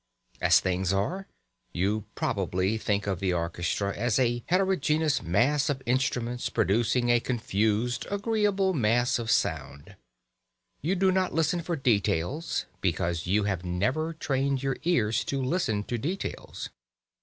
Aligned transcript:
As 0.41 0.59
things 0.59 0.91
are, 0.91 1.27
you 1.73 2.05
probably 2.15 2.79
think 2.79 3.05
of 3.05 3.19
the 3.19 3.33
orchestra 3.33 3.95
as 3.95 4.17
a 4.17 4.43
heterogeneous 4.47 5.21
mass 5.21 5.69
of 5.69 5.83
instruments 5.85 6.49
producing 6.49 7.09
a 7.09 7.19
confused 7.19 8.07
agreeable 8.09 8.73
mass 8.73 9.19
of 9.19 9.29
sound. 9.29 9.95
You 10.81 10.95
do 10.95 11.11
not 11.11 11.35
listen 11.35 11.61
for 11.61 11.75
details 11.75 12.65
because 12.81 13.27
you 13.27 13.43
have 13.43 13.63
never 13.63 14.13
trained 14.13 14.63
your 14.63 14.77
ears 14.85 15.23
to 15.25 15.39
listen 15.39 15.83
to 15.83 15.99
details. 15.99 16.69